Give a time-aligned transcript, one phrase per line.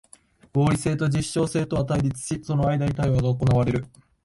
[0.51, 3.85] 合理性と実証性とは対立し、その間に対話が行われる。